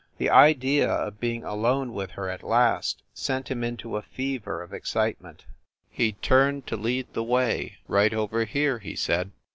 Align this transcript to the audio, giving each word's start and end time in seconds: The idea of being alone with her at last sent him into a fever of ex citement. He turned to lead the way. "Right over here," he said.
The 0.17 0.31
idea 0.31 0.89
of 0.89 1.19
being 1.19 1.43
alone 1.43 1.93
with 1.93 2.09
her 2.13 2.27
at 2.27 2.41
last 2.41 3.03
sent 3.13 3.49
him 3.51 3.63
into 3.63 3.97
a 3.97 4.01
fever 4.01 4.63
of 4.63 4.73
ex 4.73 4.89
citement. 4.95 5.45
He 5.91 6.13
turned 6.13 6.65
to 6.65 6.75
lead 6.75 7.13
the 7.13 7.23
way. 7.23 7.77
"Right 7.87 8.11
over 8.11 8.45
here," 8.45 8.79
he 8.79 8.95
said. 8.95 9.29